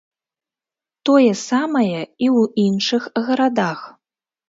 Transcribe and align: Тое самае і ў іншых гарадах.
Тое 1.09 1.27
самае 1.49 1.85
і 1.85 1.95
ў 2.39 2.67
іншых 2.67 3.03
гарадах. 3.29 3.79